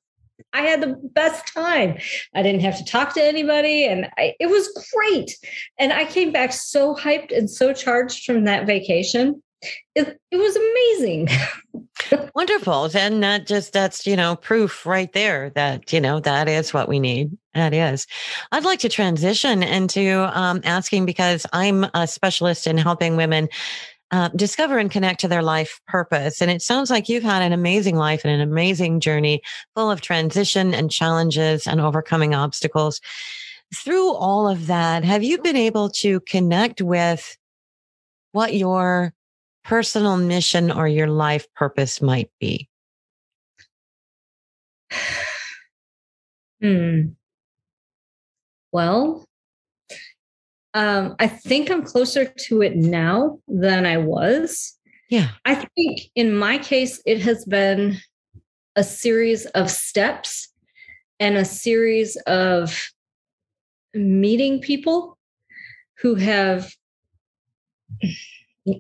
[0.53, 1.99] I had the best time.
[2.35, 5.37] I didn't have to talk to anybody, and I, it was great.
[5.79, 9.43] And I came back so hyped and so charged from that vacation.
[9.95, 11.29] It, it was amazing.
[12.35, 12.91] Wonderful.
[12.95, 16.89] And that just, that's, you know, proof right there that, you know, that is what
[16.89, 17.37] we need.
[17.55, 18.07] That is.
[18.53, 23.49] I'd like to transition into um, asking because I'm a specialist in helping women
[24.11, 26.41] uh, discover and connect to their life purpose.
[26.41, 29.43] And it sounds like you've had an amazing life and an amazing journey
[29.75, 33.01] full of transition and challenges and overcoming obstacles.
[33.75, 37.37] Through all of that, have you been able to connect with
[38.31, 39.13] what your
[39.67, 42.69] personal mission or your life purpose might be?
[46.63, 47.09] Hmm.
[48.73, 49.27] Well,
[50.73, 54.77] um, I think I'm closer to it now than I was.
[55.11, 55.29] Yeah.
[55.45, 57.99] I think in my case, it has been
[58.75, 60.49] a series of steps
[61.21, 62.91] and a series of
[63.95, 65.19] meeting people
[65.99, 66.75] who have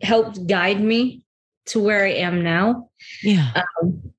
[0.03, 1.23] helped guide me
[1.67, 2.91] to where I am now.
[3.23, 3.51] Yeah.
[3.81, 4.13] Um,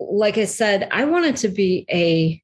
[0.00, 2.42] like I said, I wanted to be a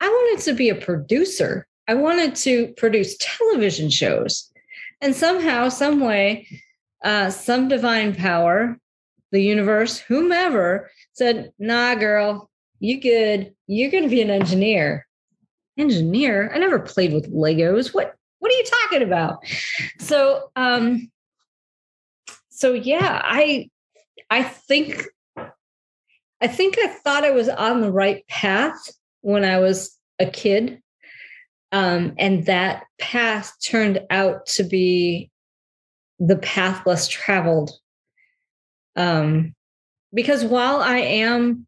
[0.00, 1.66] I wanted to be a producer.
[1.88, 4.50] I wanted to produce television shows.
[5.00, 6.48] And somehow, some way,
[7.04, 8.78] uh, some divine power,
[9.32, 13.52] the universe, whomever said, nah, girl, you good.
[13.66, 15.06] You're to be an engineer.
[15.76, 16.50] Engineer?
[16.54, 17.92] I never played with Legos.
[17.92, 19.44] What, what are you talking about?
[19.98, 21.10] So, um,
[22.64, 23.68] so yeah, I,
[24.30, 25.04] I think,
[25.36, 28.78] I think I thought I was on the right path
[29.20, 30.80] when I was a kid.
[31.72, 35.30] Um, and that path turned out to be
[36.18, 37.70] the path less traveled.
[38.96, 39.54] Um,
[40.14, 41.66] because while I am,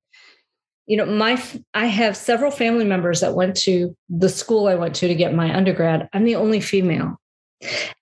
[0.87, 1.39] you know, my
[1.75, 5.35] I have several family members that went to the school I went to to get
[5.35, 6.09] my undergrad.
[6.15, 7.21] I'm the only female.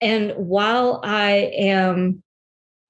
[0.00, 2.22] And while I am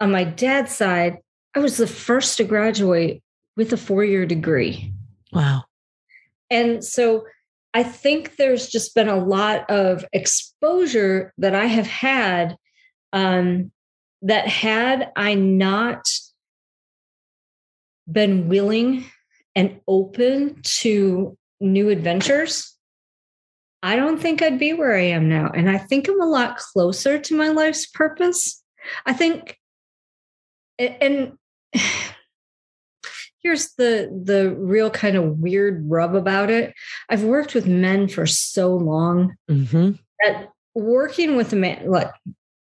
[0.01, 1.19] on my dad's side,
[1.55, 3.23] I was the first to graduate
[3.57, 4.93] with a four year degree.
[5.33, 5.65] Wow.
[6.51, 7.25] And so
[7.73, 12.57] I think there's just been a lot of exposure that I have had
[13.13, 13.73] um,
[14.23, 16.07] that had I not
[18.11, 19.05] been willing
[19.55, 22.75] and open to new adventures,
[23.83, 25.51] I don't think I'd be where I am now.
[25.55, 28.63] And I think I'm a lot closer to my life's purpose.
[29.07, 29.59] I think,
[30.79, 31.33] and
[33.43, 36.75] here's the the real kind of weird rub about it.
[37.09, 39.93] I've worked with men for so long mm-hmm.
[40.21, 42.11] that working with a man like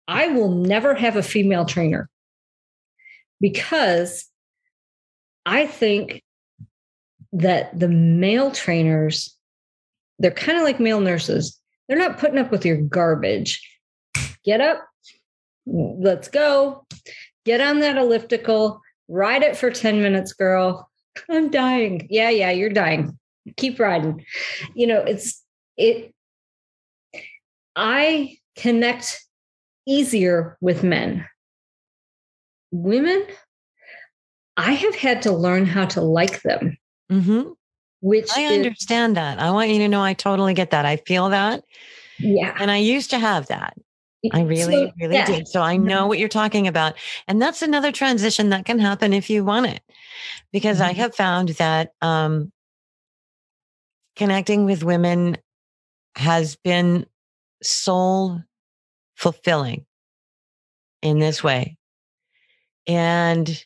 [0.06, 2.08] i will never have a female trainer
[3.40, 4.26] because
[5.44, 6.22] i think
[7.32, 9.36] that the male trainers
[10.18, 11.58] they're kind of like male nurses.
[11.88, 13.62] They're not putting up with your garbage.
[14.44, 14.84] Get up
[15.70, 16.86] let's go
[17.48, 20.90] get on that elliptical Ride it for 10 minutes, girl.
[21.30, 22.06] I'm dying.
[22.10, 23.18] Yeah, yeah, you're dying.
[23.56, 24.24] Keep riding.
[24.74, 25.42] You know, it's
[25.76, 26.14] it
[27.74, 29.24] I connect
[29.86, 31.24] easier with men.
[32.70, 33.24] Women,
[34.58, 36.76] I have had to learn how to like them.
[37.10, 37.52] Mm-hmm.
[38.00, 39.40] Which I understand that.
[39.40, 40.84] I want you to know I totally get that.
[40.84, 41.64] I feel that.
[42.18, 42.54] Yeah.
[42.60, 43.74] And I used to have that.
[44.32, 45.26] I really, so, really yeah.
[45.26, 45.48] did.
[45.48, 46.94] So I know what you're talking about.
[47.28, 49.82] And that's another transition that can happen if you want it.
[50.52, 50.90] Because mm-hmm.
[50.90, 52.52] I have found that um,
[54.16, 55.38] connecting with women
[56.16, 57.06] has been
[57.62, 58.42] soul
[59.14, 59.86] fulfilling
[61.02, 61.76] in this way.
[62.86, 63.64] And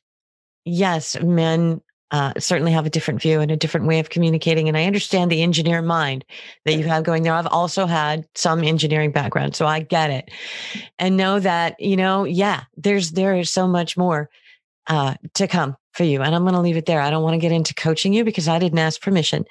[0.64, 1.80] yes, men
[2.12, 4.68] uh, certainly have a different view and a different way of communicating.
[4.68, 6.24] And I understand the engineer mind
[6.64, 7.32] that you have going there.
[7.32, 10.30] I've also had some engineering background, so I get it
[10.98, 14.28] and know that, you know, yeah, there's, there is so much more
[14.86, 16.22] uh, to come for you.
[16.22, 17.00] And I'm going to leave it there.
[17.00, 19.44] I don't want to get into coaching you because I didn't ask permission.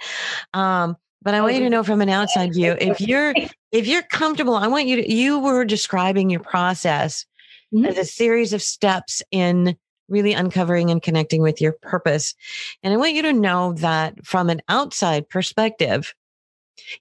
[0.54, 3.34] Um, but I want you to know from an outside view, if you're,
[3.72, 7.26] if you're comfortable, I want you to, you were describing your process
[7.74, 7.86] mm-hmm.
[7.86, 9.78] as a series of steps in
[10.12, 12.36] really uncovering and connecting with your purpose.
[12.84, 16.14] And I want you to know that from an outside perspective,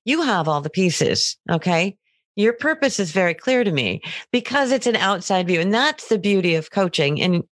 [0.05, 1.37] you have all the pieces.
[1.51, 1.97] Okay.
[2.37, 4.01] Your purpose is very clear to me
[4.31, 5.61] because it's an outside view.
[5.61, 7.21] And that's the beauty of coaching.
[7.21, 7.43] And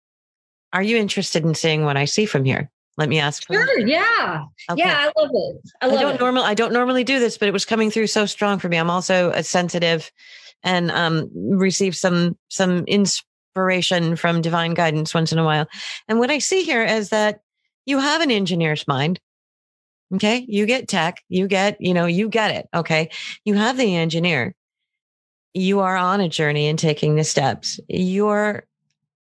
[0.73, 2.71] are you interested in seeing what I see from here?
[2.97, 3.47] Let me ask.
[3.47, 3.79] Sure.
[3.79, 4.45] Yeah.
[4.71, 4.81] Okay.
[4.81, 5.71] Yeah, I love it.
[5.81, 6.21] I, love I don't it.
[6.21, 8.77] normally I don't normally do this, but it was coming through so strong for me.
[8.77, 10.11] I'm also a sensitive
[10.65, 13.28] and um receive some some inspiration
[14.17, 15.67] from divine guidance once in a while.
[16.07, 17.41] And what I see here is that
[17.87, 19.21] you have an engineer's mind.
[20.15, 20.45] Okay.
[20.49, 22.69] You get tech, you get, you know, you get it.
[22.75, 23.11] Okay.
[23.45, 24.55] You have the engineer.
[25.55, 27.81] You are on a journey and taking the steps.
[27.89, 28.65] Your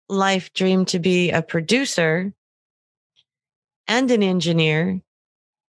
[0.09, 2.33] life dream to be a producer
[3.87, 5.01] and an engineer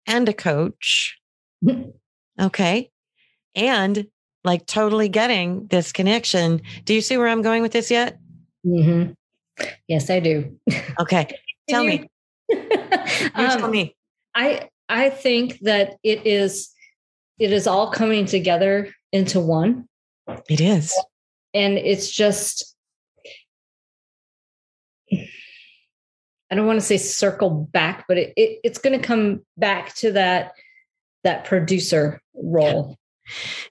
[0.07, 1.19] and a coach.
[2.41, 2.91] okay.
[3.55, 4.07] And
[4.45, 6.63] like totally getting this connection.
[6.85, 8.19] Do you see where I'm going with this yet?
[8.69, 9.65] Mm-hmm.
[9.87, 10.59] Yes, I do.
[11.01, 11.29] Okay.
[11.69, 12.09] Tell me.
[12.49, 12.59] you
[13.35, 13.95] um, tell me.
[14.35, 16.71] I I think that it is
[17.39, 19.87] it is all coming together into one.
[20.49, 20.95] It is.
[21.53, 22.75] And it's just
[26.51, 29.95] I don't want to say circle back, but it, it it's going to come back
[29.97, 30.53] to that
[31.25, 32.97] that producer role.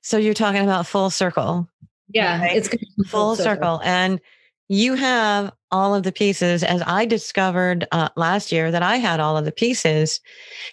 [0.04, 1.68] So you're talking about full circle.
[2.10, 2.56] Yeah, right?
[2.56, 3.80] it's full, full circle.
[3.80, 3.82] circle.
[3.84, 4.22] And
[4.70, 9.20] you have all of the pieces as I discovered uh, last year that I had
[9.20, 10.22] all of the pieces.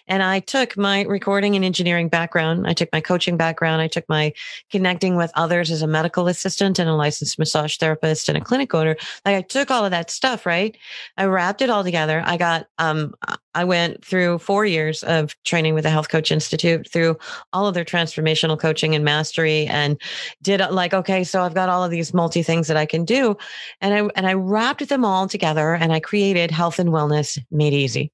[0.07, 2.65] And I took my recording and engineering background.
[2.65, 3.81] I took my coaching background.
[3.81, 4.33] I took my
[4.71, 8.73] connecting with others as a medical assistant and a licensed massage therapist and a clinic
[8.73, 8.95] owner.
[9.25, 10.77] Like I took all of that stuff, right?
[11.17, 12.21] I wrapped it all together.
[12.25, 13.15] I got, um,
[13.55, 17.17] I went through four years of training with the Health Coach Institute through
[17.53, 19.99] all of their transformational coaching and mastery and
[20.41, 23.05] did uh, like, okay, so I've got all of these multi things that I can
[23.05, 23.37] do.
[23.81, 27.73] And I, and I wrapped them all together and I created Health and Wellness Made
[27.73, 28.11] Easy.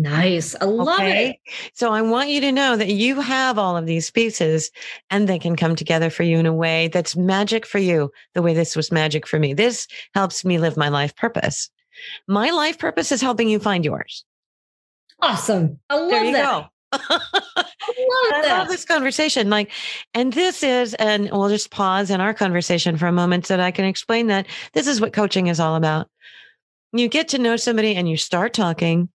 [0.00, 0.54] Nice.
[0.60, 1.30] I love okay?
[1.30, 1.70] it.
[1.74, 4.70] So I want you to know that you have all of these pieces
[5.10, 8.42] and they can come together for you in a way that's magic for you, the
[8.42, 9.54] way this was magic for me.
[9.54, 11.68] This helps me live my life purpose.
[12.26, 14.24] My life purpose is helping you find yours.
[15.20, 15.80] Awesome.
[15.90, 16.44] I love there you that.
[16.44, 16.66] Go.
[16.92, 17.22] I love,
[18.44, 19.50] I love this conversation.
[19.50, 19.70] Like,
[20.14, 23.64] and this is, and we'll just pause in our conversation for a moment so that
[23.64, 26.08] I can explain that this is what coaching is all about.
[26.92, 29.10] You get to know somebody and you start talking,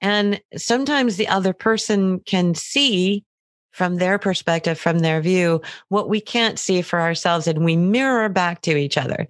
[0.00, 3.24] and sometimes the other person can see
[3.72, 8.28] from their perspective, from their view, what we can't see for ourselves, and we mirror
[8.28, 9.26] back to each other.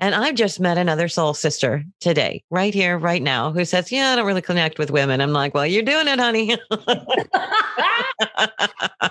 [0.00, 4.12] And I've just met another soul sister today, right here, right now, who says, Yeah,
[4.12, 5.20] I don't really connect with women.
[5.20, 6.56] I'm like, Well, you're doing it, honey.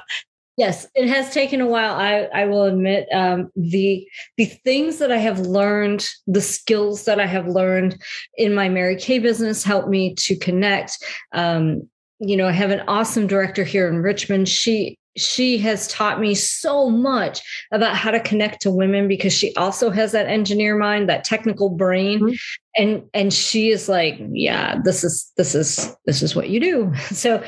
[0.58, 1.96] yes, it has taken a while.
[1.96, 4.08] I, I will admit um, the
[4.38, 8.02] the things that I have learned, the skills that I have learned
[8.38, 10.98] in my Mary Kay business helped me to connect.
[11.32, 14.48] Um, you know, I have an awesome director here in Richmond.
[14.48, 17.40] She she has taught me so much
[17.72, 21.70] about how to connect to women because she also has that engineer mind that technical
[21.70, 22.34] brain mm-hmm.
[22.76, 26.94] and and she is like yeah this is this is this is what you do
[27.12, 27.42] so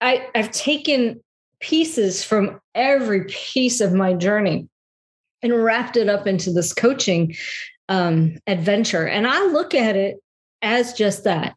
[0.00, 1.22] i i've taken
[1.60, 4.66] pieces from every piece of my journey
[5.42, 7.34] and wrapped it up into this coaching
[7.90, 10.16] um, adventure and i look at it
[10.62, 11.54] as just that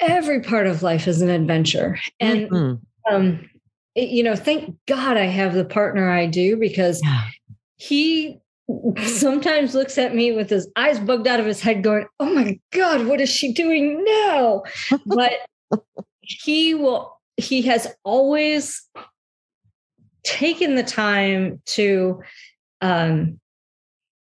[0.00, 1.98] every part of life is an adventure.
[2.20, 3.14] And, mm-hmm.
[3.14, 3.50] um,
[3.94, 7.24] it, you know, thank God I have the partner I do because yeah.
[7.76, 8.40] he
[9.04, 12.58] sometimes looks at me with his eyes bugged out of his head, going, Oh my
[12.72, 14.62] God, what is she doing now?
[15.06, 15.32] but
[16.20, 18.86] he will, he has always
[20.22, 22.22] taken the time to
[22.80, 23.40] um,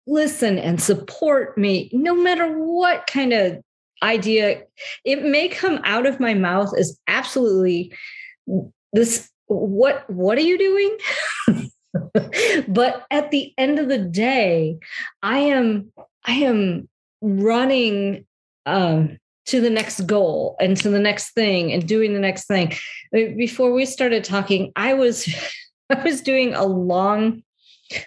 [0.07, 3.61] listen and support me no matter what kind of
[4.03, 4.63] idea
[5.05, 7.93] it may come out of my mouth as absolutely
[8.93, 10.97] this what what are you doing?
[12.69, 14.77] But at the end of the day
[15.21, 15.91] i am
[16.25, 16.87] i am
[17.21, 18.25] running
[18.65, 22.71] um to the next goal and to the next thing and doing the next thing.
[23.11, 25.27] Before we started talking i was
[25.89, 27.43] i was doing a long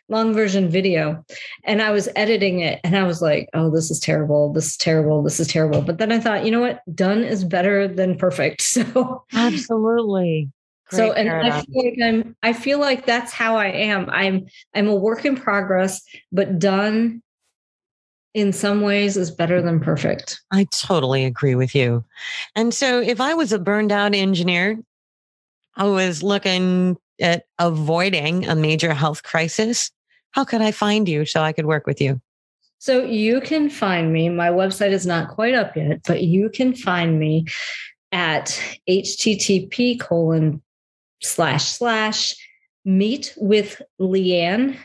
[0.09, 1.24] long version video
[1.64, 4.53] and I was editing it and I was like, oh, this is terrible.
[4.53, 5.22] This is terrible.
[5.22, 5.82] This is terrible.
[5.82, 6.82] But then I thought, you know what?
[6.95, 8.62] Done is better than perfect.
[8.74, 10.51] So absolutely.
[10.89, 14.11] Great so and I feel like I'm I feel like that's how I am.
[14.11, 17.22] I'm I'm a work in progress, but done
[18.35, 20.41] in some ways is better than perfect.
[20.53, 22.05] I totally agree with you.
[22.57, 24.78] And so if I was a burned out engineer,
[25.76, 29.90] I was looking at avoiding a major health crisis,
[30.32, 32.20] how could I find you so I could work with you?
[32.78, 34.28] So you can find me.
[34.28, 37.46] My website is not quite up yet, but you can find me
[38.12, 40.62] at http colon
[41.22, 42.36] slash slash
[42.84, 44.78] meet with Lee Ann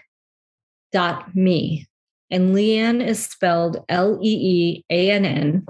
[0.91, 1.87] dot me.
[2.31, 5.65] And Lee Ann is spelled L E E A N N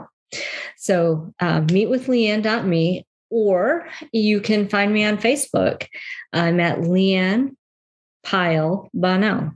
[0.77, 5.87] So uh, meet with leeann.me or you can find me on Facebook.
[6.33, 7.57] I'm at Lee Ann
[8.23, 9.53] Pyle Bonnell.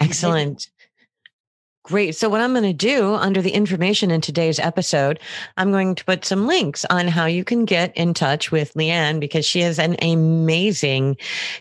[0.00, 0.68] Excellent.
[1.88, 2.14] Great.
[2.14, 5.18] So, what I'm going to do under the information in today's episode,
[5.56, 8.90] I'm going to put some links on how you can get in touch with Lee
[8.90, 11.16] Ann because she is an amazing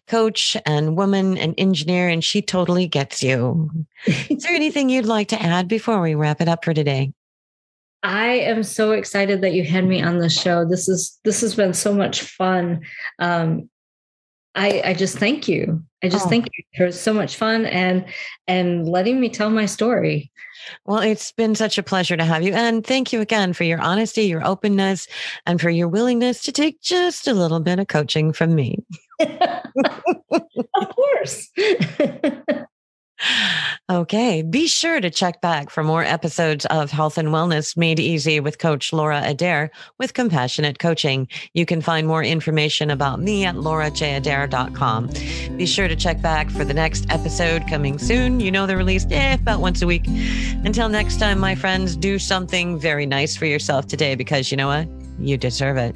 [0.08, 3.72] coach and woman and engineer, and she totally gets you.
[4.06, 7.14] is there anything you'd like to add before we wrap it up for today?
[8.04, 10.66] I am so excited that you had me on the show.
[10.66, 12.82] This is this has been so much fun.
[13.20, 13.70] Um,
[14.56, 15.84] I, I just thank you.
[16.04, 16.30] I just oh.
[16.30, 18.06] thank you for so much fun and
[18.48, 20.32] and letting me tell my story.
[20.86, 22.54] Well, it's been such a pleasure to have you.
[22.54, 25.08] And thank you again for your honesty, your openness,
[25.46, 28.84] and for your willingness to take just a little bit of coaching from me.
[29.20, 31.50] of course.
[33.90, 34.42] Okay.
[34.42, 38.60] Be sure to check back for more episodes of Health and Wellness Made Easy with
[38.60, 41.28] Coach Laura Adair with Compassionate Coaching.
[41.54, 45.58] You can find more information about me at laurajadair.com.
[45.58, 48.40] Be sure to check back for the next episode coming soon.
[48.40, 50.06] You know, they're released eh, about once a week.
[50.66, 54.68] Until next time, my friends, do something very nice for yourself today because you know
[54.68, 54.88] what?
[55.20, 55.96] You deserve it.